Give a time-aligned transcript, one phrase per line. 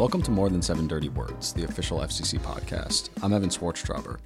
[0.00, 3.10] Welcome to More Than Seven Dirty Words, the official FCC podcast.
[3.22, 4.18] I'm Evan Swartztrauber.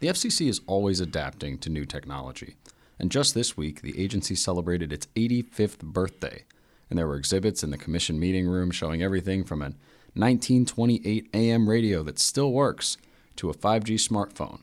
[0.00, 2.56] The FCC is always adapting to new technology.
[2.98, 6.44] And just this week, the agency celebrated its 85th birthday.
[6.88, 9.76] And there were exhibits in the commission meeting room showing everything from a
[10.14, 12.96] 1928 AM radio that still works
[13.36, 14.60] to a 5G smartphone.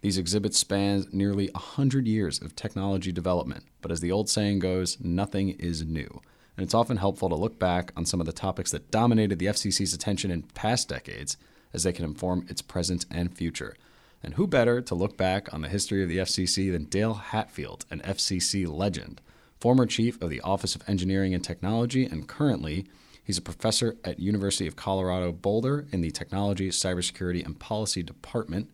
[0.00, 4.98] These exhibits span nearly 100 years of technology development, but as the old saying goes,
[5.00, 6.20] nothing is new
[6.56, 9.46] and it's often helpful to look back on some of the topics that dominated the
[9.46, 11.36] FCC's attention in past decades
[11.72, 13.76] as they can inform its present and future.
[14.22, 17.86] And who better to look back on the history of the FCC than Dale Hatfield,
[17.90, 19.20] an FCC legend,
[19.58, 22.86] former chief of the Office of Engineering and Technology, and currently
[23.24, 28.68] he's a professor at University of Colorado Boulder in the Technology, Cybersecurity, and Policy Department.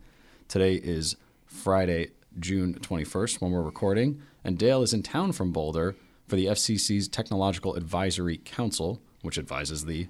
[0.48, 5.94] Today is Friday, June 21st when we're recording, and Dale is in town from Boulder
[6.27, 10.08] for the FCC's Technological Advisory Council, which advises the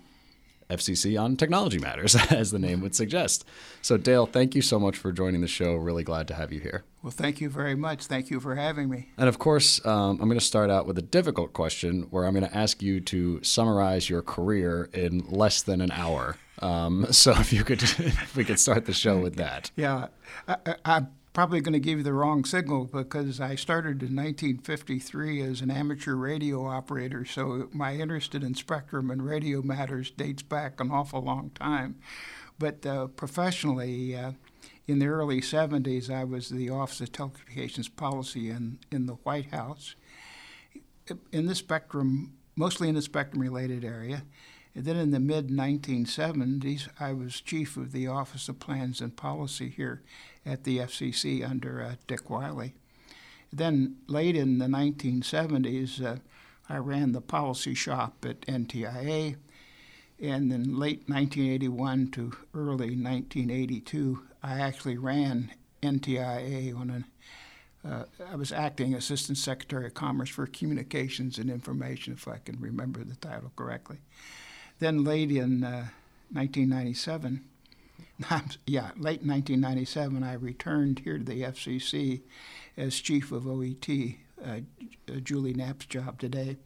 [0.71, 3.45] FCC on technology matters, as the name would suggest.
[3.83, 5.75] So, Dale, thank you so much for joining the show.
[5.75, 6.85] Really glad to have you here.
[7.03, 8.07] Well, thank you very much.
[8.07, 9.11] Thank you for having me.
[9.17, 12.35] And of course, um, I'm going to start out with a difficult question where I'm
[12.35, 16.37] going to ask you to summarize your career in less than an hour.
[16.61, 19.71] Um, so, if you could, if we could start the show with that.
[19.77, 20.09] Yeah,
[20.49, 21.07] I, I,
[21.37, 25.71] probably going to give you the wrong signal because I started in 1953 as an
[25.71, 31.21] amateur radio operator, so my interest in spectrum and radio matters dates back an awful
[31.21, 31.97] long time.
[32.59, 34.33] But uh, professionally, uh,
[34.87, 39.51] in the early 70s, I was the Office of Telecommunications Policy in, in the White
[39.51, 39.95] House.
[41.33, 44.23] In the spectrum, mostly in the spectrum related area.
[44.77, 49.17] And then in the mid 1970s, I was chief of the Office of Plans and
[49.17, 50.03] Policy here
[50.45, 52.75] at the FCC under uh, Dick Wiley.
[53.51, 56.17] Then late in the 1970s, uh,
[56.69, 59.37] I ran the policy shop at NTIA.
[60.21, 67.05] And then late 1981 to early 1982, I actually ran NTIA on an
[67.83, 72.59] uh, I was acting Assistant Secretary of Commerce for Communications and Information, if I can
[72.59, 73.99] remember the title correctly.
[74.79, 75.89] Then late in uh,
[76.33, 77.45] 1997,
[78.67, 82.23] yeah, late 1997, I returned here to the FCC
[82.77, 84.61] as chief of OET, uh,
[85.23, 86.57] Julie Knapp's job today.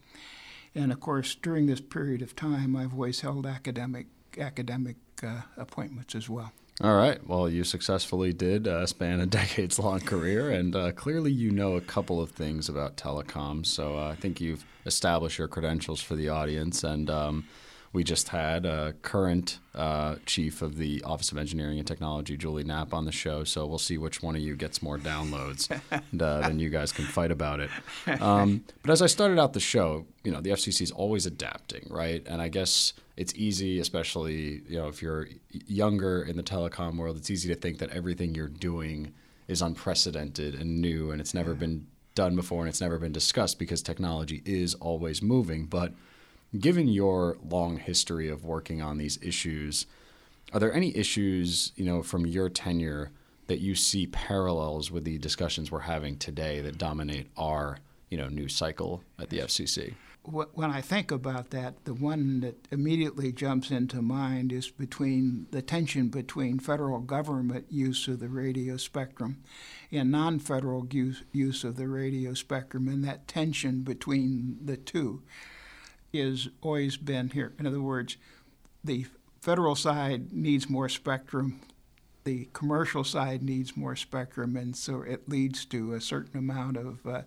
[0.73, 4.07] And of course, during this period of time, I've always held academic
[4.37, 6.53] academic uh, appointments as well.
[6.81, 7.25] All right.
[7.27, 11.75] Well, you successfully did uh, span a decades long career, and uh, clearly you know
[11.75, 13.65] a couple of things about telecom.
[13.65, 16.83] So uh, I think you've established your credentials for the audience.
[16.83, 17.47] And um,
[17.93, 22.63] we just had a current uh, chief of the Office of Engineering and Technology, Julie
[22.63, 23.43] Knapp, on the show.
[23.43, 26.93] So we'll see which one of you gets more downloads, and uh, then you guys
[26.93, 27.69] can fight about it.
[28.21, 31.87] Um, but as I started out the show, you know, the FCC is always adapting,
[31.89, 32.23] right?
[32.25, 37.17] And I guess it's easy, especially you know, if you're younger in the telecom world,
[37.17, 39.13] it's easy to think that everything you're doing
[39.49, 43.59] is unprecedented and new, and it's never been done before, and it's never been discussed
[43.59, 45.93] because technology is always moving, but
[46.59, 49.85] Given your long history of working on these issues,
[50.51, 53.11] are there any issues, you know, from your tenure
[53.47, 57.77] that you see parallels with the discussions we're having today that dominate our,
[58.09, 59.93] you know, new cycle at the FCC?
[60.23, 65.61] When I think about that, the one that immediately jumps into mind is between the
[65.61, 69.41] tension between federal government use of the radio spectrum
[69.91, 75.23] and non-federal use, use of the radio spectrum, and that tension between the two
[76.13, 77.53] is always been here.
[77.59, 78.17] In other words,
[78.83, 79.05] the
[79.39, 81.61] federal side needs more spectrum,
[82.23, 87.05] the commercial side needs more spectrum, and so it leads to a certain amount of
[87.05, 87.21] uh,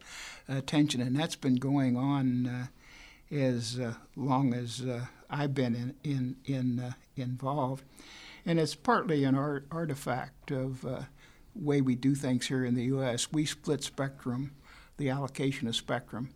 [0.49, 2.67] attention, and that's been going on uh,
[3.35, 7.85] as uh, long as uh, I've been in, in, in uh, involved,
[8.47, 10.87] and it's partly an art, artifact of
[11.57, 13.33] way we do things here in the U.S.
[13.33, 14.53] We split spectrum,
[14.97, 16.31] the allocation of spectrum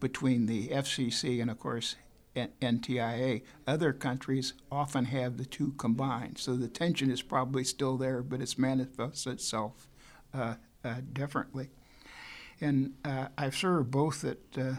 [0.00, 1.96] between the FCC and, of course,
[2.36, 3.42] NTIA.
[3.66, 8.40] Other countries often have the two combined, so the tension is probably still there, but
[8.40, 9.88] it's manifests itself
[10.34, 10.54] uh,
[10.84, 11.70] uh, differently.
[12.60, 14.74] And uh, I've served both at uh,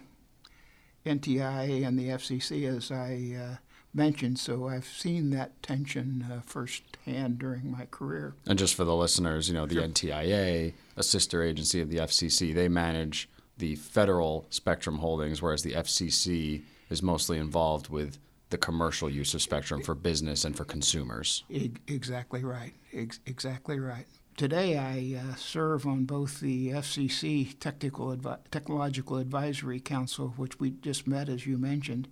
[1.06, 3.56] NTIA and the FCC, as I uh,
[3.94, 8.36] mentioned, so I've seen that tension uh, firsthand during my career.
[8.46, 9.84] And just for the listeners, you know, the sure.
[9.84, 15.74] NTIA, a sister agency of the FCC, they manage the federal spectrum holdings, whereas the
[15.74, 18.18] FCC is mostly involved with
[18.50, 21.44] the commercial use of spectrum for business and for consumers.
[21.88, 22.74] Exactly right.
[22.94, 24.06] exactly right.
[24.38, 30.72] today I uh, serve on both the FCC Technical Advi- Technological Advisory Council, which we
[30.72, 32.08] just met, as you mentioned,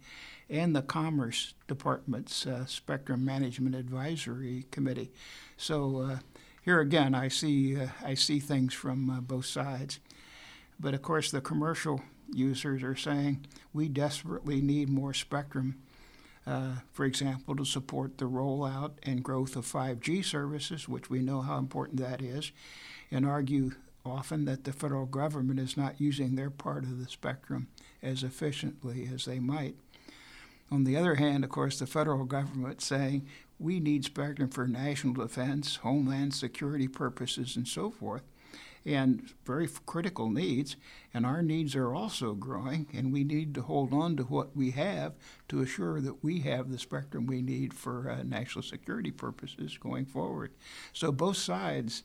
[0.50, 5.12] and the Commerce Department's uh, Spectrum Management Advisory Committee.
[5.56, 6.18] So uh,
[6.63, 10.00] here again, I see uh, I see things from uh, both sides.
[10.80, 12.01] But of course, the commercial
[12.31, 15.77] users are saying we desperately need more spectrum
[16.48, 21.42] uh, for example, to support the rollout and growth of 5G services, which we know
[21.42, 22.51] how important that is,
[23.10, 23.72] and argue
[24.06, 27.68] often that the federal government is not using their part of the spectrum
[28.04, 29.75] as efficiently as they might.
[30.69, 33.25] On the other hand, of course, the federal government saying
[33.57, 38.24] we need spectrum for national defense, homeland security purposes, and so forth
[38.85, 40.75] and very critical needs.
[41.13, 44.71] And our needs are also growing, and we need to hold on to what we
[44.71, 45.13] have
[45.49, 50.05] to assure that we have the spectrum we need for uh, national security purposes going
[50.05, 50.51] forward.
[50.93, 52.03] So both sides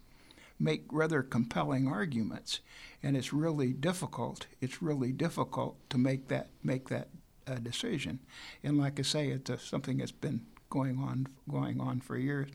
[0.59, 2.61] make rather compelling arguments,
[3.03, 4.47] and it's really difficult.
[4.61, 7.09] It's really difficult to make that make that
[7.47, 8.21] uh, decision.
[8.62, 12.50] And like I say, it's something that's been going on going on for years.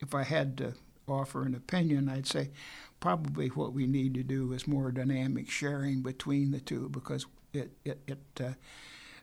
[0.00, 0.74] If I had to
[1.08, 2.50] offer an opinion, I'd say
[3.00, 7.72] probably what we need to do is more dynamic sharing between the two because it,
[7.84, 8.52] it, it uh,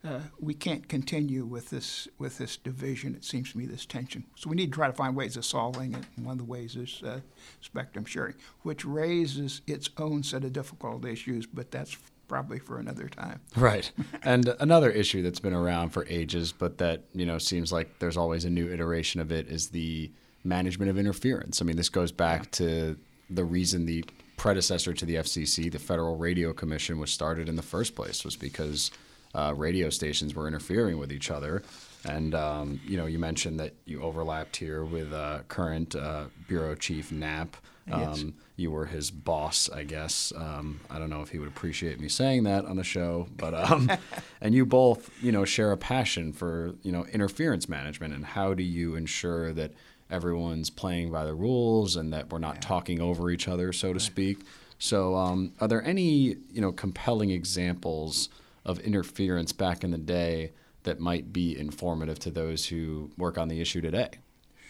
[0.04, 3.14] uh, we can't continue with this with this division.
[3.14, 4.26] It seems to me this tension.
[4.36, 6.06] So we need to try to find ways of solving it.
[6.18, 7.20] And one of the ways is uh,
[7.60, 11.46] spectrum sharing, which raises its own set of difficult issues.
[11.46, 11.96] But that's
[12.28, 13.42] probably for another time.
[13.56, 13.92] Right.
[14.24, 18.18] and another issue that's been around for ages, but that you know seems like there's
[18.18, 20.12] always a new iteration of it is the
[20.44, 21.62] management of interference.
[21.62, 22.98] I mean, this goes back to
[23.30, 24.04] the reason the
[24.38, 28.36] predecessor to the FCC, the Federal Radio Commission, was started in the first place was
[28.36, 28.92] because
[29.36, 31.64] uh, radio stations were interfering with each other.
[32.04, 36.76] And um, you know, you mentioned that you overlapped here with uh, current uh, bureau
[36.76, 37.56] chief Knapp.
[37.92, 38.26] Um, yes.
[38.56, 40.32] You were his boss, I guess.
[40.36, 43.54] Um, I don't know if he would appreciate me saying that on the show, but
[43.54, 43.92] um,
[44.42, 48.54] and you both, you know, share a passion for you know interference management and how
[48.54, 49.72] do you ensure that
[50.12, 52.62] everyone's playing by the rules and that we're not yeah.
[52.62, 54.02] talking over each other, so to right.
[54.02, 54.40] speak.
[54.80, 58.30] So, um, are there any you know compelling examples
[58.66, 60.52] of interference back in the day
[60.84, 64.10] that might be informative to those who work on the issue today?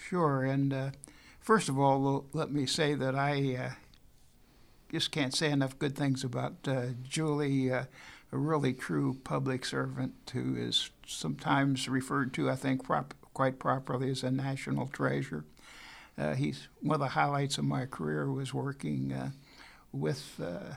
[0.03, 0.43] Sure.
[0.43, 0.91] And uh,
[1.39, 3.69] first of all, let me say that I uh,
[4.91, 7.85] just can't say enough good things about uh, Julie, uh,
[8.31, 14.09] a really true public servant who is sometimes referred to, I think, prop- quite properly
[14.11, 15.45] as a national treasure.
[16.17, 19.31] Uh, he's one of the highlights of my career was working uh,
[19.91, 20.75] with uh,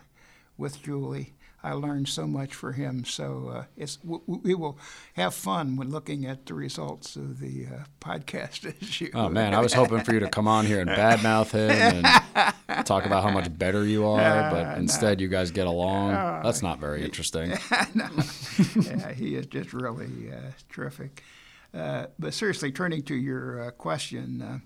[0.57, 1.35] with Julie.
[1.63, 3.07] I learned so much for him.
[3.07, 4.79] So uh, it's w- we will
[5.15, 9.11] have fun when looking at the results of the uh, podcast issue.
[9.15, 12.87] Oh man, I was hoping for you to come on here and badmouth him and
[12.87, 16.13] talk about how much better you are, but instead you guys get along.
[16.43, 17.57] That's not very interesting.
[17.95, 18.09] no.
[18.83, 21.23] yeah, he is just really uh, terrific.
[21.75, 24.59] Uh, but seriously, turning to your uh, question, uh,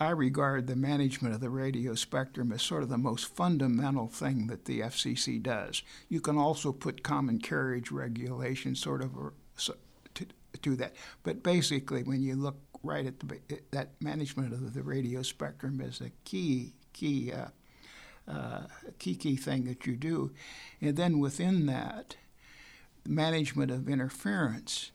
[0.00, 4.46] I regard the management of the radio spectrum as sort of the most fundamental thing
[4.46, 5.82] that the FCC does.
[6.08, 9.72] You can also put common carriage regulation sort of uh,
[10.14, 10.26] to,
[10.62, 10.94] to that.
[11.22, 13.38] But basically, when you look right at the,
[13.72, 18.62] that management of the radio spectrum is a key, key, uh, uh,
[18.98, 20.30] key, key thing that you do.
[20.80, 22.16] And then within that,
[23.04, 24.92] management of interference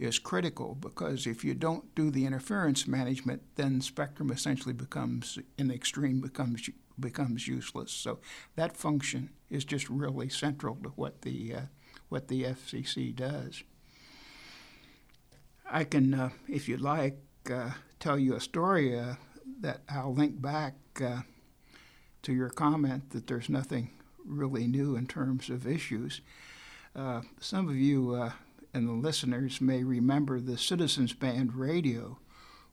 [0.00, 5.68] is critical because if you don't do the interference management, then spectrum essentially becomes, in
[5.68, 7.92] the extreme, becomes becomes useless.
[7.92, 8.18] So
[8.56, 11.60] that function is just really central to what the uh,
[12.08, 13.62] what the FCC does.
[15.70, 17.18] I can, uh, if you'd like,
[17.50, 19.14] uh, tell you a story uh,
[19.60, 21.20] that I'll link back uh,
[22.22, 23.90] to your comment that there's nothing
[24.24, 26.22] really new in terms of issues.
[26.96, 28.32] Uh, some of you
[28.72, 32.18] and the listeners may remember the Citizens Band radio,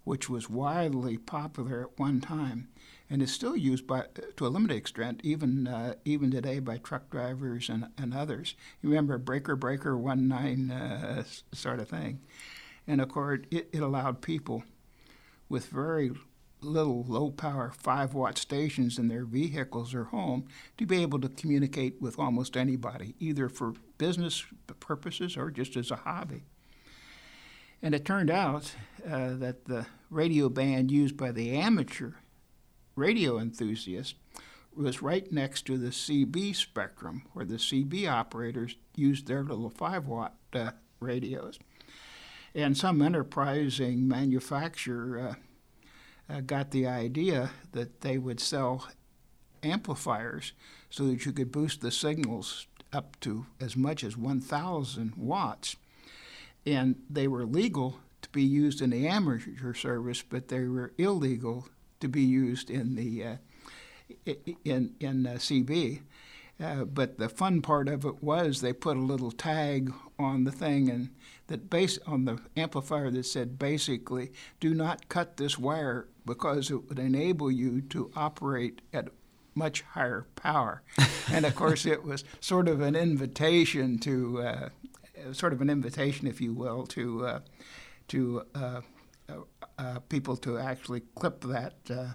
[0.03, 2.69] which was widely popular at one time
[3.09, 4.03] and is still used by,
[4.35, 8.55] to a limited extent, even uh, even today by truck drivers and, and others.
[8.81, 11.23] You remember breaker breaker one nine uh,
[11.53, 12.19] sort of thing,
[12.87, 14.63] and of course it, it allowed people
[15.49, 16.11] with very
[16.61, 21.29] little low power 5 watt stations in their vehicles or home to be able to
[21.29, 24.45] communicate with almost anybody, either for business
[24.79, 26.43] purposes or just as a hobby.
[27.81, 28.73] And it turned out
[29.05, 32.13] uh, that the radio band used by the amateur
[32.95, 34.15] radio enthusiast
[34.75, 40.07] was right next to the CB spectrum, where the CB operators used their little 5
[40.07, 41.59] watt uh, radios.
[42.53, 45.35] And some enterprising manufacturer
[46.29, 48.87] uh, uh, got the idea that they would sell
[49.63, 50.53] amplifiers
[50.89, 55.75] so that you could boost the signals up to as much as 1,000 watts.
[56.65, 61.67] And they were legal to be used in the amateur service, but they were illegal
[61.99, 63.35] to be used in the uh,
[64.63, 66.01] in in uh, CB.
[66.59, 70.51] Uh, but the fun part of it was they put a little tag on the
[70.51, 71.09] thing and
[71.47, 76.89] that base on the amplifier that said basically do not cut this wire because it
[76.89, 79.09] would enable you to operate at
[79.57, 80.83] much higher power.
[81.31, 84.69] and of course, it was sort of an invitation to, uh,
[85.33, 87.39] sort of an invitation, if you will, to uh,
[88.09, 88.81] to uh,
[89.27, 89.33] uh,
[89.77, 92.07] uh people to actually clip that uh,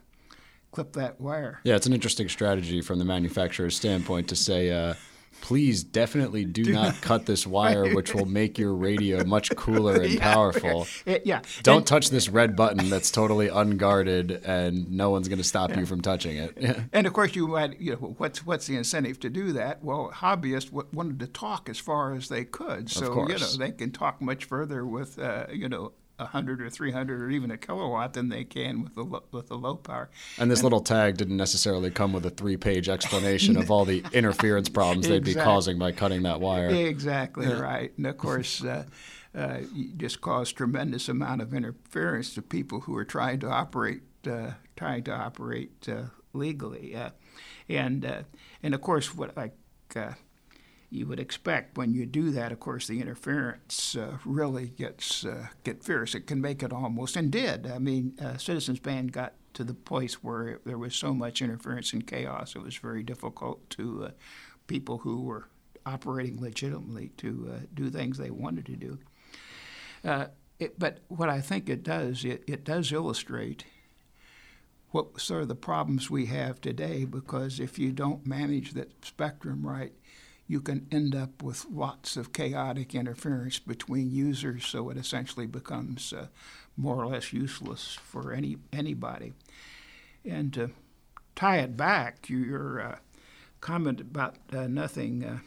[0.70, 1.60] clip that wire.
[1.64, 4.94] Yeah, it's an interesting strategy from the manufacturer's standpoint to say
[5.40, 9.50] please definitely do, do not, not, cut this wire, which will make your radio much
[9.56, 10.86] cooler and yeah, powerful.
[11.06, 11.42] Yeah.
[11.62, 15.70] Don't and, touch this red button that's totally unguarded, and no one's going to stop
[15.70, 15.80] yeah.
[15.80, 16.56] you from touching it.
[16.92, 19.82] and of course, you might, you know, what's what's the incentive to do that?
[19.82, 23.90] Well, hobbyists wanted to talk as far as they could, so you know they can
[23.90, 28.28] talk much further with, uh, you know, 100 or 300 or even a kilowatt than
[28.28, 30.10] they can with the low, with the low power.
[30.38, 34.04] And this and, little tag didn't necessarily come with a three-page explanation of all the
[34.12, 36.68] interference problems they'd be causing by cutting that wire.
[36.68, 37.60] Exactly yeah.
[37.60, 37.92] right.
[37.96, 38.84] And of course, uh,
[39.34, 44.02] uh, you just cause tremendous amount of interference to people who are trying to operate
[44.26, 46.94] uh, trying to operate uh, legally.
[46.94, 47.10] Uh,
[47.68, 48.22] and uh,
[48.62, 49.56] and of course, what like
[50.92, 52.52] you would expect when you do that.
[52.52, 56.14] Of course, the interference uh, really gets uh, get fierce.
[56.14, 57.66] It can make it almost and did.
[57.66, 61.92] I mean, uh, Citizens Band got to the place where there was so much interference
[61.92, 62.54] and chaos.
[62.54, 64.10] It was very difficult to uh,
[64.66, 65.48] people who were
[65.86, 68.98] operating legitimately to uh, do things they wanted to do.
[70.04, 70.26] Uh,
[70.58, 73.64] it, but what I think it does, it, it does illustrate
[74.90, 79.66] what sort of the problems we have today because if you don't manage that spectrum
[79.66, 79.92] right,
[80.52, 86.12] you can end up with lots of chaotic interference between users, so it essentially becomes
[86.12, 86.26] uh,
[86.76, 89.32] more or less useless for any anybody.
[90.26, 90.70] And to
[91.34, 92.98] tie it back to your uh,
[93.62, 95.38] comment about uh, nothing uh,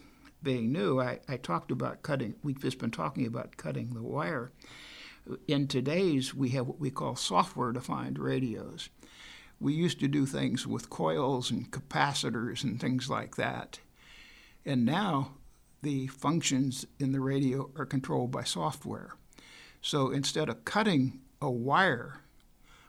[0.42, 2.34] being new, I, I talked about cutting.
[2.42, 4.54] We've just been talking about cutting the wire.
[5.48, 8.90] In today's, we have what we call software-defined radios.
[9.60, 13.80] We used to do things with coils and capacitors and things like that
[14.66, 15.32] and now
[15.82, 19.14] the functions in the radio are controlled by software.
[19.82, 22.22] So instead of cutting a wire,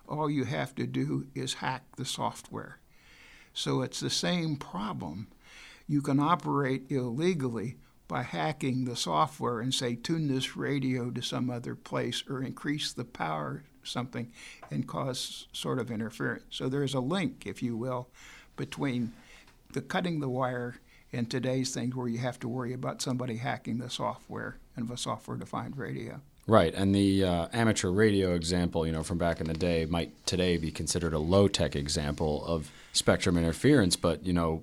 [0.09, 2.78] all you have to do is hack the software.
[3.52, 5.28] So it's the same problem.
[5.87, 7.76] You can operate illegally
[8.09, 12.92] by hacking the software and say, tune this radio to some other place or increase
[12.92, 14.33] the power something
[14.71, 16.45] and cause sort of interference.
[16.50, 18.09] So there's a link, if you will,
[18.56, 19.12] between
[19.73, 20.76] the cutting the wire
[21.16, 24.96] in today's things where you have to worry about somebody hacking the software of a
[24.96, 26.20] software defined radio.
[26.46, 30.26] Right, and the uh, amateur radio example, you know, from back in the day, might
[30.26, 33.96] today be considered a low tech example of spectrum interference.
[33.96, 34.62] But you know,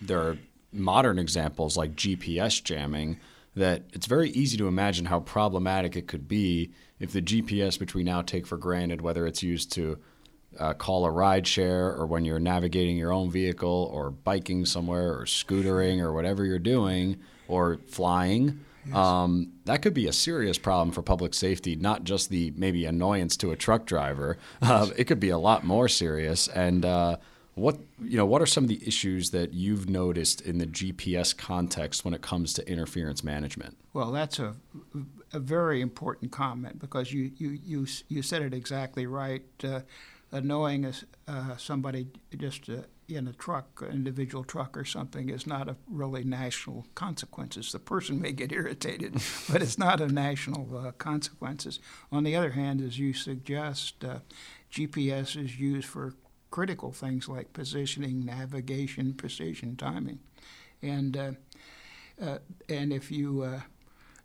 [0.00, 0.38] there are
[0.72, 3.18] modern examples like GPS jamming
[3.56, 7.94] that it's very easy to imagine how problematic it could be if the GPS, which
[7.94, 9.98] we now take for granted, whether it's used to
[10.58, 15.12] uh, call a ride share or when you're navigating your own vehicle or biking somewhere
[15.12, 17.16] or scootering or whatever you're doing
[17.48, 18.60] or flying.
[18.86, 18.94] Yes.
[18.94, 23.36] Um, that could be a serious problem for public safety, not just the maybe annoyance
[23.38, 24.38] to a truck driver.
[24.62, 26.48] Uh, it could be a lot more serious.
[26.48, 27.16] And uh,
[27.56, 31.36] what you know, what are some of the issues that you've noticed in the GPS
[31.36, 33.76] context when it comes to interference management?
[33.92, 34.54] Well, that's a,
[35.32, 39.42] a very important comment because you you you, you said it exactly right.
[40.40, 40.92] Knowing
[41.28, 45.76] uh, somebody just uh, in a truck, an individual truck or something, is not a
[45.88, 47.72] really national consequences.
[47.72, 49.14] The person may get irritated,
[49.50, 51.78] but it's not a national uh, consequences.
[52.10, 54.18] On the other hand, as you suggest, uh,
[54.70, 56.14] GPS is used for
[56.50, 60.20] critical things like positioning, navigation, precision, timing,
[60.82, 61.32] and uh,
[62.20, 62.38] uh,
[62.68, 63.60] and if you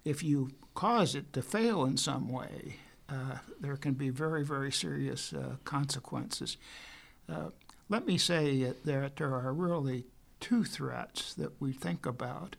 [0.05, 2.77] if you cause it to fail in some way,
[3.11, 6.57] uh, there can be very, very serious uh, consequences.
[7.29, 7.49] Uh,
[7.89, 10.05] let me say that there are really
[10.39, 12.55] two threats that we think about.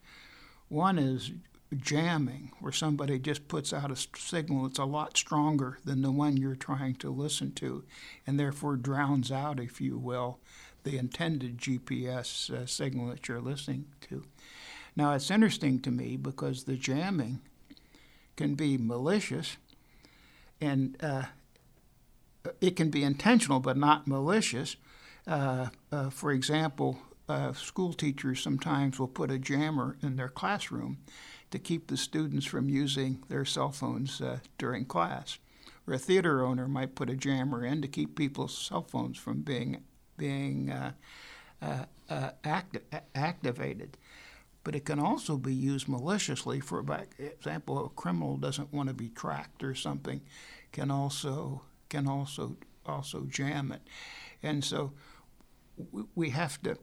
[0.68, 1.32] One is
[1.75, 6.37] jamming, where somebody just puts out a signal that's a lot stronger than the one
[6.37, 7.85] you're trying to listen to,
[8.26, 10.38] and therefore drowns out, if you will,
[10.85, 14.25] the intended GPS uh, signal that you're listening to.
[14.94, 17.40] Now, it's interesting to me because the jamming
[18.37, 19.56] can be malicious
[20.62, 21.25] and uh,
[22.61, 24.76] it can be intentional but not malicious.
[25.26, 30.99] Uh, uh, for example, uh, school teachers sometimes will put a jammer in their classroom
[31.50, 35.38] to keep the students from using their cell phones uh, during class.
[35.87, 39.42] Or a theater owner might put a jammer in to keep people's cell phones from
[39.42, 39.83] being
[40.16, 40.92] being uh,
[42.45, 42.81] acti-
[43.14, 43.97] activated.
[44.64, 46.61] But it can also be used maliciously.
[46.61, 46.85] For
[47.19, 50.23] example, a criminal doesn't want to be tracked or something,
[50.71, 53.83] can also can also also jam it,
[54.42, 54.92] and so
[56.14, 56.76] we have to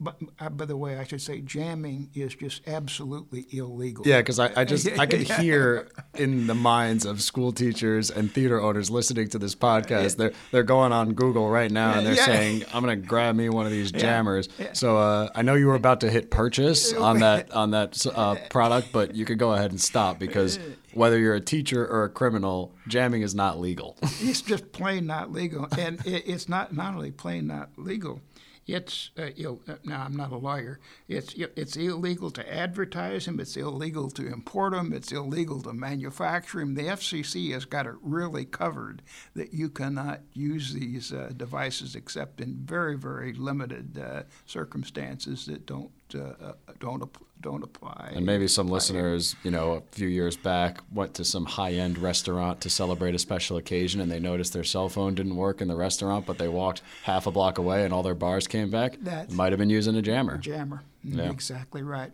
[0.00, 4.06] but, uh, by the way, I should say jamming is just absolutely illegal.
[4.06, 8.32] Yeah, because I, I just I could hear in the minds of school teachers and
[8.32, 12.14] theater owners listening to this podcast, they're they're going on Google right now and they're
[12.14, 12.24] yeah.
[12.24, 14.72] saying, "I'm going to grab me one of these jammers." Yeah.
[14.72, 18.36] So uh, I know you were about to hit purchase on that on that uh,
[18.48, 20.58] product, but you could go ahead and stop because
[20.94, 23.96] whether you're a teacher or a criminal, jamming is not legal.
[24.02, 28.22] it's just plain not legal, and it, it's not not only plain not legal
[28.68, 30.78] it's uh, Ill, uh, now I'm not a lawyer.
[31.08, 33.40] It's it's illegal to advertise them.
[33.40, 34.92] It's illegal to import them.
[34.92, 36.74] It's illegal to manufacture them.
[36.74, 39.00] The FCC has got it really covered
[39.34, 45.64] that you cannot use these uh, devices except in very very limited uh, circumstances that
[45.64, 47.02] don't uh, don't
[47.40, 48.12] don't apply.
[48.14, 52.60] And maybe some listeners, you know, a few years back went to some high-end restaurant
[52.62, 55.76] to celebrate a special occasion, and they noticed their cell phone didn't work in the
[55.76, 58.98] restaurant, but they walked half a block away, and all their bars came back.
[59.00, 60.38] That might have been using a jammer.
[60.38, 61.30] Jammer, yeah.
[61.30, 62.12] exactly right,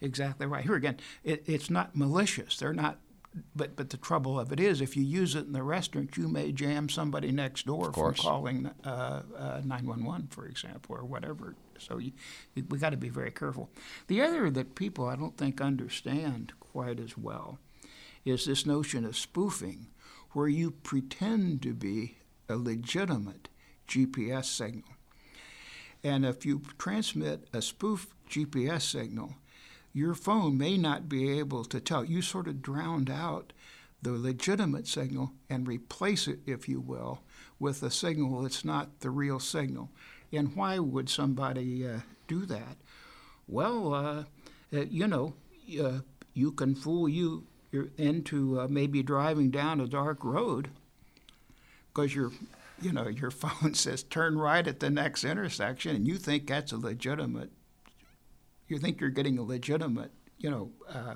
[0.00, 0.64] exactly right.
[0.64, 2.56] Here again, it, it's not malicious.
[2.58, 2.98] They're not
[3.54, 6.28] but but the trouble of it is, if you use it in the restaurant, you
[6.28, 11.54] may jam somebody next door from calling uh, uh, 911, for example, or whatever.
[11.78, 12.12] So you,
[12.54, 13.70] we got to be very careful.
[14.06, 17.58] The other that people I don't think understand quite as well
[18.24, 19.86] is this notion of spoofing,
[20.32, 23.48] where you pretend to be a legitimate
[23.88, 24.88] GPS signal.
[26.02, 29.34] And if you transmit a spoof GPS signal,
[29.96, 32.04] your phone may not be able to tell.
[32.04, 33.54] You sort of drowned out
[34.02, 37.20] the legitimate signal and replace it, if you will,
[37.58, 39.88] with a signal that's not the real signal.
[40.30, 42.76] And why would somebody uh, do that?
[43.48, 44.24] Well, uh,
[44.70, 45.32] uh, you know,
[45.82, 46.00] uh,
[46.34, 47.46] you can fool you
[47.96, 50.68] into uh, maybe driving down a dark road
[51.88, 52.32] because your,
[52.82, 56.72] you know, your phone says turn right at the next intersection, and you think that's
[56.72, 57.50] a legitimate
[58.68, 60.70] you think you're getting a legitimate, you know.
[60.88, 61.14] Uh,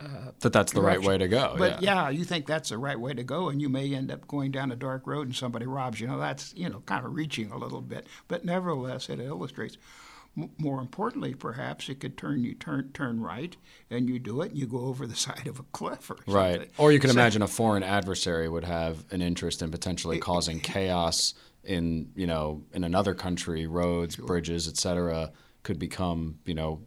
[0.00, 1.02] uh, that that's the direction.
[1.02, 1.54] right way to go.
[1.56, 2.04] But yeah.
[2.04, 2.10] yeah.
[2.10, 4.72] you think that's the right way to go, and you may end up going down
[4.72, 6.06] a dark road and somebody robs you.
[6.06, 9.76] Know that's you know kind of reaching a little bit, but nevertheless, it illustrates.
[10.36, 13.56] M- more importantly, perhaps it could turn you turn turn right,
[13.90, 16.34] and you do it, and you go over the side of a cliff or something.
[16.34, 16.70] Right.
[16.76, 20.20] Or you can so, imagine a foreign adversary would have an interest in potentially it,
[20.20, 24.26] causing chaos in you know in another country, roads, sure.
[24.26, 25.30] bridges, etc
[25.62, 26.80] could become, you know,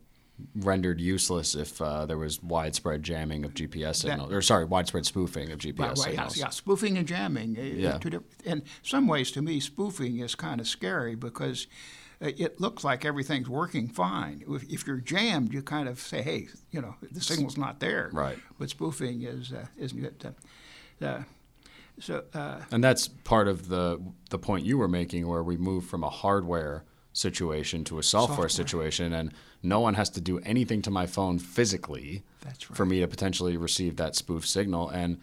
[0.55, 5.05] rendered useless if uh, there was widespread jamming of GPS signals, that, or sorry, widespread
[5.05, 6.37] spoofing of GPS right, right, signals.
[6.37, 7.57] Yeah, yeah, spoofing and jamming.
[7.57, 7.99] Uh, yeah.
[8.43, 11.67] in some ways, to me, spoofing is kind of scary because
[12.21, 14.43] uh, it looks like everything's working fine.
[14.69, 18.37] If you're jammed, you kind of say, "Hey, you know, the signal's not there." Right.
[18.59, 20.25] But spoofing is uh, isn't it?
[20.25, 21.23] Uh, uh
[21.99, 22.23] so.
[22.71, 26.09] and that's part of the the point you were making, where we move from a
[26.09, 30.91] hardware situation to a software, software, situation, and no one has to do anything to
[30.91, 32.63] my phone physically right.
[32.63, 34.89] for me to potentially receive that spoof signal.
[34.89, 35.19] And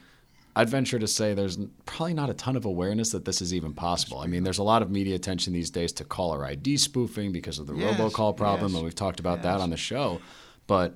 [0.54, 3.72] I'd venture to say there's probably not a ton of awareness that this is even
[3.72, 4.18] possible.
[4.18, 7.58] I mean, there's a lot of media attention these days to caller ID spoofing because
[7.58, 9.44] of the yes, robocall problem, yes, and we've talked about yes.
[9.44, 10.20] that on the show.
[10.66, 10.94] But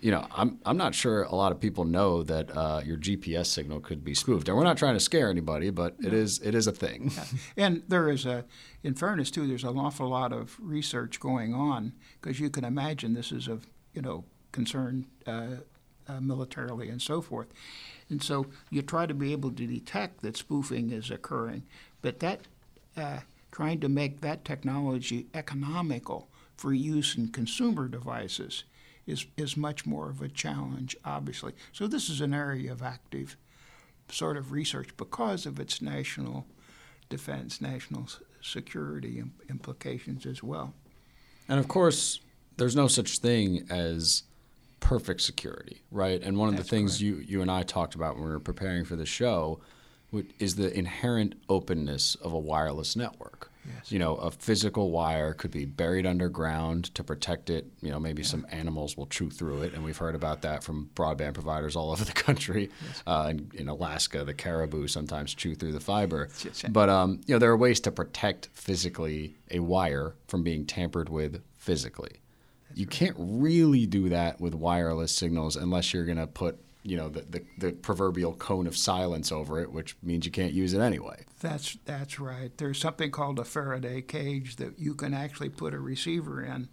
[0.00, 3.46] you know, I'm I'm not sure a lot of people know that uh, your GPS
[3.46, 6.54] signal could be spoofed, and we're not trying to scare anybody, but it is it
[6.54, 7.10] is a thing.
[7.14, 7.24] Yeah.
[7.56, 8.44] And there is a,
[8.82, 13.14] in fairness too, there's an awful lot of research going on because you can imagine
[13.14, 15.56] this is of you know concern uh,
[16.06, 17.48] uh, militarily and so forth,
[18.10, 21.62] and so you try to be able to detect that spoofing is occurring,
[22.02, 22.40] but that
[22.96, 23.20] uh,
[23.52, 28.64] trying to make that technology economical for use in consumer devices
[29.06, 31.52] is, is much more of a challenge, obviously.
[31.72, 33.36] So this is an area of active
[34.08, 36.46] sort of research because of its national
[37.08, 38.08] defense, national
[38.42, 40.74] security implications as well.
[41.48, 42.20] And of course,
[42.56, 44.24] there's no such thing as
[44.80, 46.22] perfect security, right?
[46.22, 48.40] And one of That's the things you, you and I talked about when we were
[48.40, 49.60] preparing for the show
[50.38, 53.50] is the inherent openness of a wireless network.
[53.66, 53.92] Yes.
[53.92, 57.66] You know, a physical wire could be buried underground to protect it.
[57.80, 60.90] You know, maybe some animals will chew through it, and we've heard about that from
[60.94, 62.70] broadband providers all over the country.
[63.06, 66.28] Uh, in, in Alaska, the caribou sometimes chew through the fiber.
[66.68, 71.08] But um, you know, there are ways to protect physically a wire from being tampered
[71.08, 72.20] with physically.
[72.74, 77.08] you can't really do that with wireless signals unless you're going to put you know
[77.08, 80.80] the, the, the proverbial cone of silence over it, which means you can't use it
[80.80, 81.24] anyway.
[81.40, 82.56] That's that's right.
[82.56, 86.68] There's something called a Faraday cage that you can actually put a receiver in,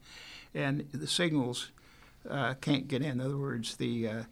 [0.54, 1.72] and the signals
[2.30, 3.12] uh, can't get in.
[3.12, 4.24] In other words, the uh,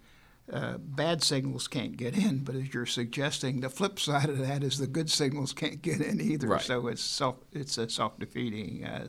[0.51, 2.39] uh, bad signals can't get in.
[2.39, 6.01] But as you're suggesting, the flip side of that is the good signals can't get
[6.01, 6.47] in either.
[6.47, 6.61] Right.
[6.61, 9.07] So it's self it's a self defeating uh.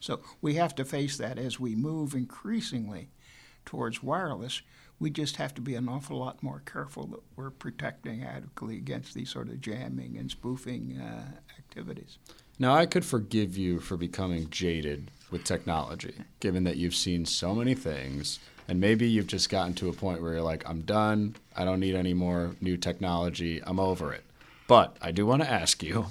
[0.00, 3.10] So we have to face that as we move increasingly
[3.64, 4.62] towards wireless.
[5.00, 9.14] We just have to be an awful lot more careful that we're protecting adequately against
[9.14, 12.18] these sort of jamming and spoofing uh, activities.
[12.58, 17.54] Now, I could forgive you for becoming jaded with technology, given that you've seen so
[17.54, 21.34] many things, and maybe you've just gotten to a point where you're like, I'm done.
[21.56, 23.60] I don't need any more new technology.
[23.64, 24.22] I'm over it.
[24.68, 26.06] But I do want to ask you,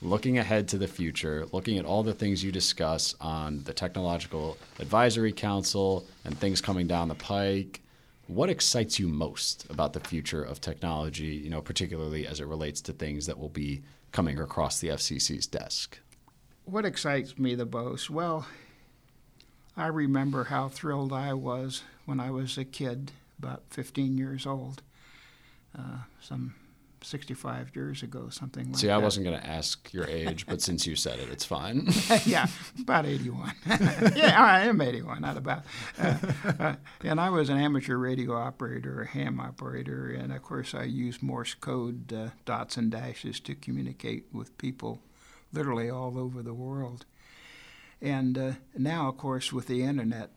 [0.00, 4.56] looking ahead to the future, looking at all the things you discuss on the Technological
[4.78, 7.80] Advisory Council and things coming down the pike,
[8.28, 12.80] what excites you most about the future of technology, you know, particularly as it relates
[12.82, 15.98] to things that will be coming across the FCC's desk?
[16.66, 18.10] What excites me the most?
[18.10, 18.46] Well,
[19.76, 24.82] I remember how thrilled I was when I was a kid, about 15 years old,
[25.76, 26.54] uh, some
[27.02, 28.94] 65 years ago, something like See, that.
[28.94, 31.88] I wasn't going to ask your age, but since you said it, it's fine.
[32.26, 32.46] yeah,
[32.80, 33.52] about 81.
[34.16, 35.64] yeah, I am 81, not about.
[35.98, 36.16] Uh,
[36.58, 40.84] uh, and I was an amateur radio operator, a ham operator, and of course I
[40.84, 45.00] used Morse code uh, dots and dashes to communicate with people
[45.52, 47.06] literally all over the world.
[48.00, 50.30] And uh, now, of course, with the internet,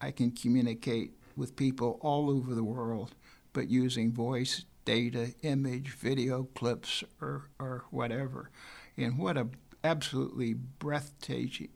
[0.00, 3.14] I can communicate with people all over the world,
[3.52, 8.50] but using voice, data, image, video clips, or, or whatever.
[8.96, 9.48] And what a
[9.84, 11.68] absolutely breathtaking,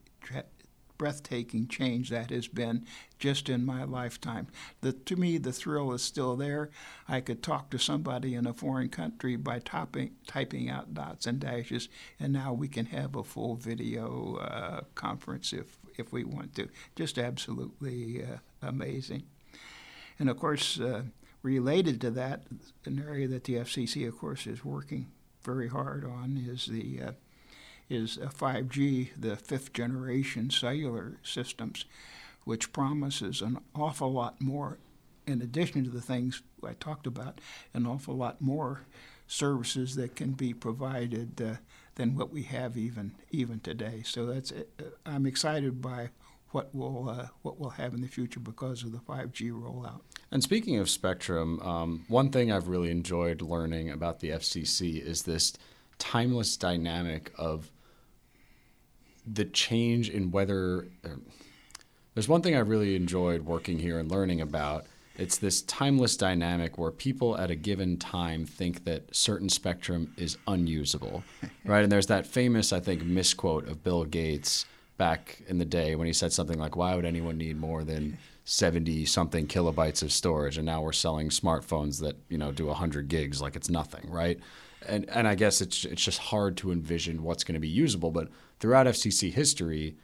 [0.98, 2.84] breathtaking change that has been
[3.18, 4.46] just in my lifetime.
[4.80, 6.70] The, to me, the thrill is still there.
[7.08, 11.40] I could talk to somebody in a foreign country by topping, typing out dots and
[11.40, 16.54] dashes, and now we can have a full video uh, conference if, if we want
[16.56, 16.68] to.
[16.96, 19.22] Just absolutely uh, amazing.
[20.18, 21.04] And of course, uh,
[21.42, 22.42] related to that,
[22.84, 25.10] an area that the FCC, of course, is working
[25.42, 27.12] very hard on is the uh,
[27.88, 31.84] is 5G, the fifth generation cellular systems,
[32.44, 34.78] which promises an awful lot more,
[35.26, 37.40] in addition to the things I talked about,
[37.74, 38.82] an awful lot more
[39.26, 41.56] services that can be provided uh,
[41.96, 44.02] than what we have even even today.
[44.04, 46.10] So that's uh, I'm excited by
[46.52, 50.00] what we'll uh, what we'll have in the future because of the 5G rollout.
[50.30, 55.22] And speaking of spectrum, um, one thing I've really enjoyed learning about the FCC is
[55.22, 55.52] this
[55.98, 57.70] timeless dynamic of
[59.26, 60.88] the change in whether.
[61.04, 61.16] Uh,
[62.14, 64.86] there's one thing I really enjoyed working here and learning about.
[65.16, 70.36] It's this timeless dynamic where people at a given time think that certain spectrum is
[70.48, 71.22] unusable,
[71.64, 71.82] right?
[71.82, 74.66] And there's that famous, I think, misquote of Bill Gates
[75.06, 78.18] back in the day when he said something like, "Why would anyone need more than
[78.44, 83.08] 70 something kilobytes of storage?" And now we're selling smartphones that you know do 100
[83.08, 84.38] gigs like it's nothing, right?
[84.86, 88.10] And and I guess it's it's just hard to envision what's going to be usable.
[88.10, 88.28] But
[88.60, 89.96] throughout FCC history,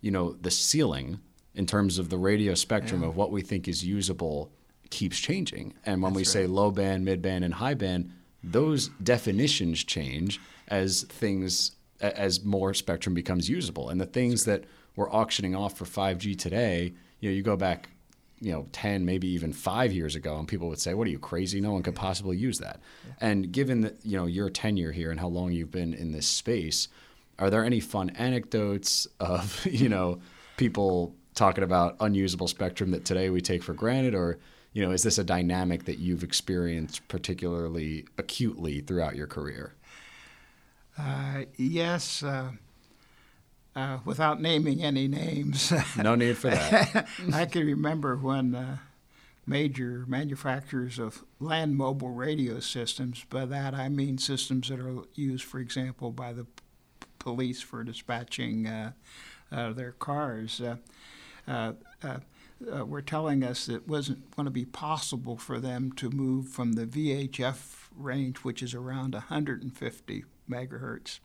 [0.00, 1.18] you know, the ceiling
[1.54, 3.08] in terms of the radio spectrum Yeah.
[3.08, 4.50] of what we think is usable
[4.90, 5.74] keeps changing.
[5.84, 8.10] And when we That's say low band, mid band, and high band,
[8.42, 11.72] those definitions change as things
[12.12, 13.88] as more spectrum becomes usable.
[13.88, 14.64] And the things that
[14.96, 17.88] we're auctioning off for 5G today, you know, you go back,
[18.40, 21.18] you know, 10, maybe even five years ago, and people would say, "What are you
[21.18, 21.60] crazy?
[21.60, 22.80] No one could possibly use that."
[23.20, 26.26] And given that you know your tenure here and how long you've been in this
[26.26, 26.88] space,
[27.38, 30.20] are there any fun anecdotes of you know
[30.56, 34.38] people talking about unusable spectrum that today we take for granted, or
[34.72, 39.74] you know, is this a dynamic that you've experienced particularly acutely throughout your career?
[40.98, 42.52] Uh, yes, uh,
[43.74, 45.72] uh, without naming any names.
[45.96, 47.06] No need for that.
[47.32, 48.76] I can remember when uh,
[49.46, 55.44] major manufacturers of land mobile radio systems, by that I mean systems that are used,
[55.44, 56.50] for example, by the p-
[57.18, 58.92] police for dispatching uh,
[59.50, 60.76] uh, their cars, uh,
[61.48, 62.18] uh, uh,
[62.72, 66.48] uh, were telling us that it wasn't going to be possible for them to move
[66.48, 71.20] from the VHF range, which is around 150 megahertz,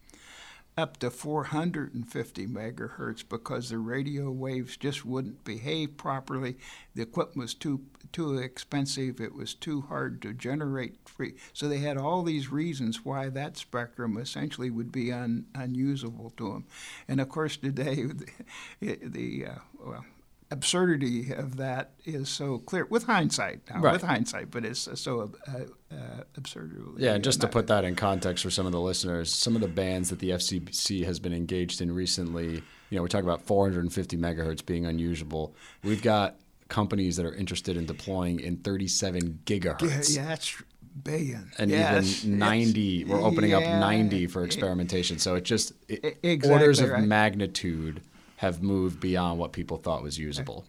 [0.77, 6.57] up to 450 megahertz because the radio waves just wouldn't behave properly.
[6.95, 9.19] The equipment was too too expensive.
[9.19, 11.35] It was too hard to generate free.
[11.53, 16.53] So they had all these reasons why that spectrum essentially would be un, unusable to
[16.53, 16.65] them.
[17.07, 18.05] And of course, today
[18.79, 20.05] the, the uh, well,
[20.51, 23.61] absurdity of that is so clear with hindsight.
[23.69, 23.93] Now, right.
[23.93, 25.51] With hindsight, but it's so uh,
[25.93, 26.75] uh, absurd.
[26.97, 29.61] Yeah, and just to put that in context for some of the listeners, some of
[29.61, 32.63] the bands that the FCC has been engaged in recently.
[32.89, 35.55] You know, we talk about 450 megahertz being unusable.
[35.83, 40.15] We've got companies that are interested in deploying in 37 gigahertz.
[40.15, 40.63] Yeah, yeah that's
[41.03, 41.51] billion.
[41.57, 45.19] And yes, even 90, we're opening yeah, up 90 for experimentation.
[45.19, 47.03] So it just it, exactly orders of right.
[47.03, 48.01] magnitude
[48.39, 50.65] have moved beyond what people thought was usable.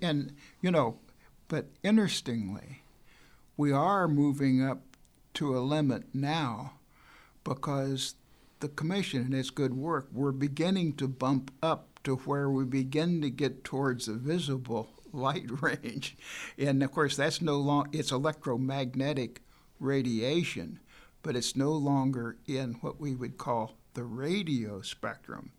[0.00, 0.98] And, you know,
[1.48, 2.82] but interestingly,
[3.56, 4.96] we are moving up
[5.34, 6.74] to a limit now
[7.42, 8.14] because
[8.60, 13.20] the commission and its good work, we're beginning to bump up to where we begin
[13.22, 16.16] to get towards the visible light range.
[16.56, 19.42] And of course, that's no long, it's electromagnetic
[19.80, 20.78] radiation,
[21.24, 25.50] but it's no longer in what we would call the radio spectrum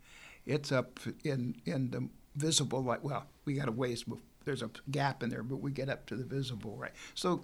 [0.45, 3.03] it's up in in the visible light.
[3.03, 4.05] Well, we got a ways.
[4.43, 6.93] There's a gap in there, but we get up to the visible right.
[7.13, 7.41] So.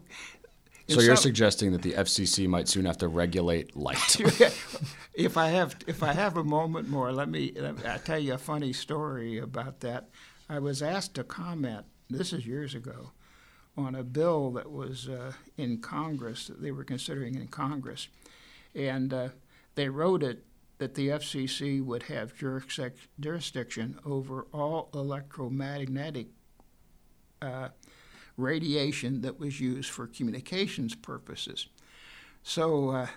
[0.88, 4.20] So you're some, suggesting that the FCC might soon have to regulate light.
[5.14, 7.54] if I have if I have a moment more, let me
[7.86, 10.10] I'll tell you a funny story about that.
[10.50, 11.86] I was asked to comment.
[12.10, 13.12] This is years ago,
[13.78, 18.10] on a bill that was uh, in Congress that they were considering in Congress,
[18.76, 19.30] and uh,
[19.76, 20.44] they wrote it
[20.82, 22.34] that the FCC would have
[23.20, 26.26] jurisdiction over all electromagnetic
[27.40, 27.68] uh,
[28.36, 31.68] radiation that was used for communications purposes.
[32.42, 33.08] So uh,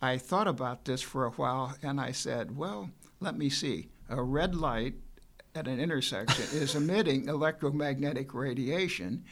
[0.00, 2.88] I thought about this for a while and I said, well,
[3.20, 3.90] let me see.
[4.08, 4.94] A red light
[5.54, 9.24] at an intersection is emitting electromagnetic radiation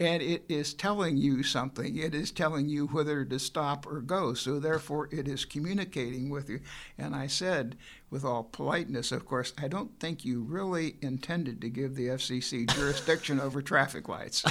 [0.00, 1.98] and it is telling you something.
[1.98, 4.32] It is telling you whether to stop or go.
[4.32, 6.60] So therefore, it is communicating with you.
[6.96, 7.76] And I said,
[8.08, 12.68] with all politeness, of course, I don't think you really intended to give the FCC
[12.74, 14.42] jurisdiction over traffic lights.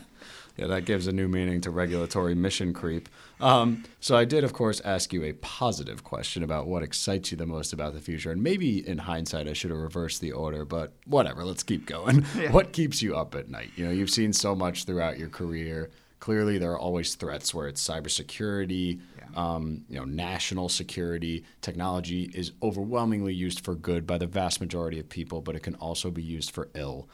[0.58, 3.08] Yeah, that gives a new meaning to regulatory mission creep.
[3.40, 7.36] Um, so I did, of course, ask you a positive question about what excites you
[7.36, 8.32] the most about the future.
[8.32, 12.24] And maybe in hindsight, I should have reversed the order, but whatever, let's keep going.
[12.38, 12.52] Yeah.
[12.52, 13.70] What keeps you up at night?
[13.74, 15.90] You know, you've seen so much throughout your career.
[16.20, 19.24] Clearly, there are always threats where it's cybersecurity, yeah.
[19.34, 21.44] um, you know, national security.
[21.62, 25.74] Technology is overwhelmingly used for good by the vast majority of people, but it can
[25.76, 27.08] also be used for ill.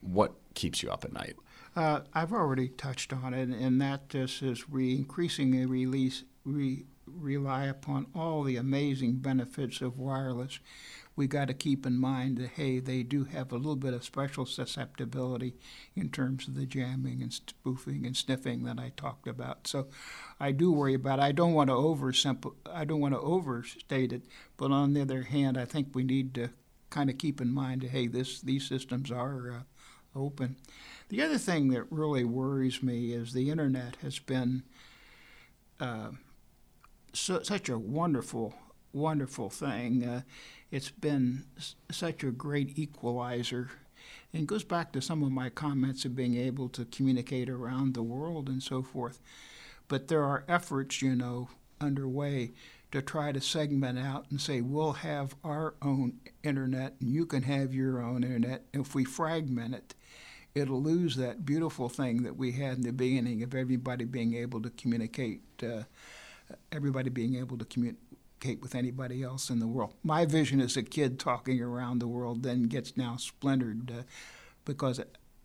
[0.00, 1.34] What keeps you up at night?
[1.78, 7.66] Uh, I've already touched on it, and that just is we increasingly release, re, rely
[7.66, 10.58] upon all the amazing benefits of wireless.
[11.14, 14.02] We got to keep in mind that hey, they do have a little bit of
[14.02, 15.54] special susceptibility
[15.94, 19.68] in terms of the jamming and spoofing and sniffing that I talked about.
[19.68, 19.86] So,
[20.40, 21.20] I do worry about.
[21.20, 21.26] It.
[21.26, 22.54] I don't want to oversimple.
[22.68, 24.22] I don't want to overstate it,
[24.56, 26.50] but on the other hand, I think we need to
[26.90, 30.56] kind of keep in mind that hey, this these systems are uh, open.
[31.08, 34.62] The other thing that really worries me is the internet has been
[35.80, 36.10] uh,
[37.12, 38.54] so, such a wonderful,
[38.92, 40.04] wonderful thing.
[40.04, 40.22] Uh,
[40.70, 43.70] it's been s- such a great equalizer.
[44.32, 48.02] And goes back to some of my comments of being able to communicate around the
[48.02, 49.20] world and so forth.
[49.88, 51.48] But there are efforts, you know,
[51.80, 52.52] underway
[52.92, 57.42] to try to segment out and say we'll have our own internet and you can
[57.42, 58.64] have your own internet.
[58.72, 59.94] If we fragment it,
[60.54, 64.60] it'll lose that beautiful thing that we had in the beginning of everybody being able
[64.62, 65.82] to communicate, uh,
[66.72, 69.94] everybody being able to communicate with anybody else in the world.
[70.02, 74.02] My vision as a kid talking around the world then gets now splintered uh,
[74.64, 75.00] because.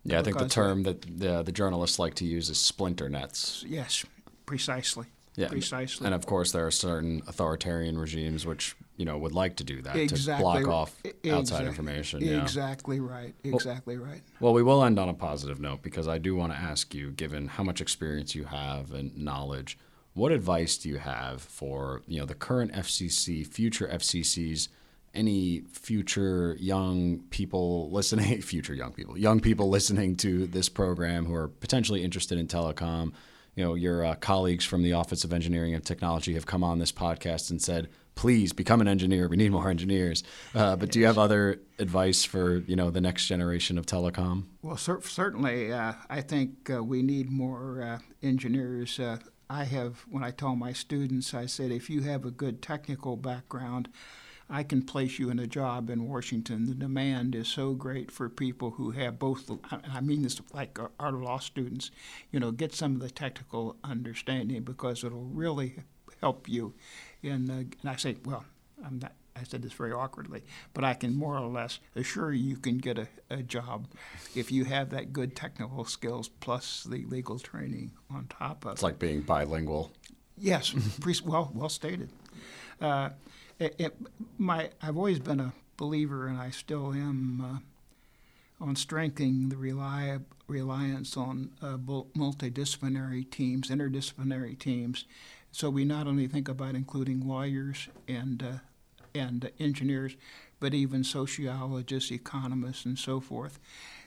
[0.06, 3.64] Yeah, I think the term that the, the journalists like to use is splinter nets.
[3.66, 4.04] Yes,
[4.44, 5.06] precisely.
[5.36, 6.06] Yeah, precisely.
[6.06, 9.82] And of course, there are certain authoritarian regimes which you know would like to do
[9.82, 10.34] that exactly.
[10.34, 12.20] to block off outside information.
[12.20, 12.40] Yeah.
[12.40, 13.34] Exactly right.
[13.42, 14.22] Exactly well, right.
[14.40, 17.10] Well, we will end on a positive note because I do want to ask you,
[17.10, 19.76] given how much experience you have and knowledge,
[20.14, 24.68] what advice do you have for you know the current FCC, future FCCs?
[25.12, 31.34] Any future young people listening, future young people, young people listening to this program who
[31.34, 33.12] are potentially interested in telecom,
[33.56, 36.78] you know, your uh, colleagues from the Office of Engineering and Technology have come on
[36.78, 39.28] this podcast and said, please become an engineer.
[39.28, 40.22] We need more engineers.
[40.54, 44.44] Uh, but do you have other advice for you know the next generation of telecom?
[44.62, 48.98] Well, cer- certainly, uh, I think uh, we need more uh, engineers.
[48.98, 49.18] Uh,
[49.50, 53.16] I have when I tell my students, I said if you have a good technical
[53.16, 53.88] background.
[54.48, 56.66] I can place you in a job in Washington.
[56.66, 59.46] The demand is so great for people who have both.
[59.46, 59.58] The,
[59.92, 61.90] I mean this like our law students,
[62.30, 65.76] you know, get some of the technical understanding because it'll really
[66.20, 66.74] help you.
[67.22, 68.44] In, uh, and I say, well,
[68.84, 69.12] I'm not.
[69.36, 72.78] I said this very awkwardly, but I can more or less assure you you can
[72.78, 73.88] get a, a job
[74.36, 78.74] if you have that good technical skills plus the legal training on top of it's
[78.74, 78.74] it.
[78.74, 79.90] It's like being bilingual.
[80.38, 80.72] Yes,
[81.24, 82.10] well, well stated.
[82.80, 83.10] Uh,
[83.58, 83.96] it, it,
[84.38, 87.40] my, I've always been a believer, and I still am,
[88.60, 95.04] uh, on strengthening the rely, reliance on uh, multidisciplinary teams, interdisciplinary teams.
[95.52, 98.58] So we not only think about including lawyers and uh,
[99.14, 100.16] and engineers,
[100.58, 103.60] but even sociologists, economists, and so forth.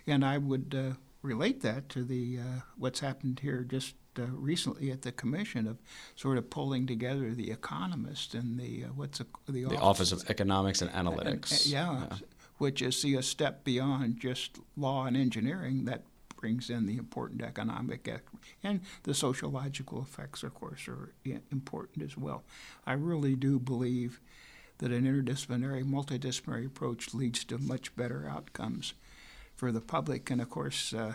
[0.05, 4.91] And I would uh, relate that to the uh, what's happened here just uh, recently
[4.91, 5.77] at the commission of
[6.15, 10.11] sort of pulling together the economists and the uh, what's a, the, the office, office
[10.11, 11.63] of economics and analytics.
[11.63, 12.17] And, yeah, yeah,
[12.57, 16.03] which is see a step beyond just law and engineering that
[16.35, 18.07] brings in the important economic
[18.63, 21.13] and the sociological effects, of course, are
[21.51, 22.43] important as well.
[22.85, 24.21] I really do believe
[24.77, 28.93] that an interdisciplinary, multidisciplinary approach leads to much better outcomes
[29.55, 30.93] for the public, and of course.
[30.93, 31.13] Uh,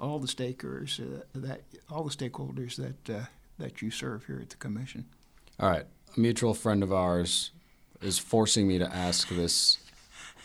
[0.00, 3.24] all the stakers uh, that all the stakeholders that uh,
[3.58, 5.04] that you serve here at the commission.
[5.58, 5.84] All right,
[6.16, 7.50] a mutual friend of ours
[8.00, 9.78] is forcing me to ask this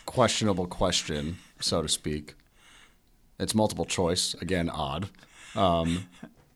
[0.04, 2.34] questionable question, so to speak.
[3.38, 5.08] It's multiple choice, again, odd.
[5.54, 6.08] Um,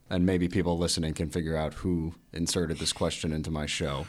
[0.09, 4.05] and maybe people listening can figure out who inserted this question into my show.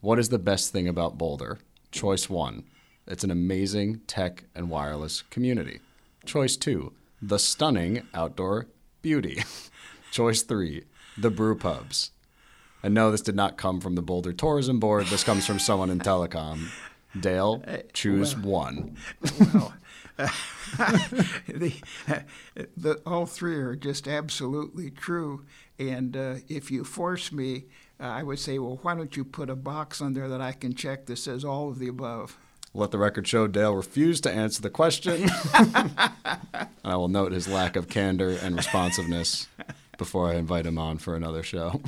[0.00, 1.58] What is the best thing about Boulder?
[1.90, 2.64] Choice one,
[3.06, 5.80] it's an amazing tech and wireless community.
[6.24, 6.92] Choice two,
[7.22, 8.66] the stunning outdoor
[9.00, 9.44] beauty.
[10.10, 10.84] Choice three,
[11.16, 12.10] the brew pubs.
[12.82, 15.06] And no, this did not come from the Boulder Tourism Board.
[15.06, 16.68] This comes from someone in telecom.
[17.18, 18.96] Dale, uh, choose well, one.
[19.54, 19.74] Well,
[20.18, 20.28] uh,
[21.46, 21.74] the,
[22.08, 22.20] uh,
[22.76, 25.44] the, all three are just absolutely true.
[25.78, 27.66] And uh, if you force me,
[28.00, 30.52] uh, I would say, well, why don't you put a box on there that I
[30.52, 32.38] can check that says all of the above?
[32.74, 35.28] Let the record show Dale refused to answer the question.
[36.84, 39.46] I will note his lack of candor and responsiveness
[39.98, 41.82] before I invite him on for another show.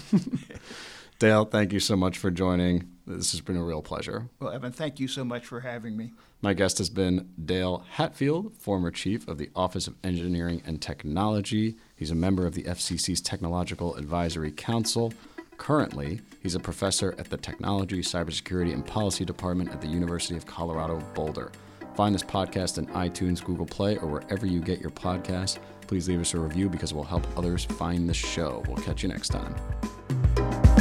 [1.18, 2.90] Dale, thank you so much for joining.
[3.06, 4.28] This has been a real pleasure.
[4.40, 6.12] Well, Evan, thank you so much for having me.
[6.42, 11.76] My guest has been Dale Hatfield, former chief of the Office of Engineering and Technology.
[11.96, 15.14] He's a member of the FCC's Technological Advisory Council.
[15.56, 20.46] Currently, he's a professor at the Technology, Cybersecurity, and Policy Department at the University of
[20.46, 21.52] Colorado Boulder.
[21.94, 25.58] Find this podcast in iTunes, Google Play, or wherever you get your podcasts.
[25.86, 28.64] Please leave us a review because it will help others find the show.
[28.66, 30.73] We'll catch you next time.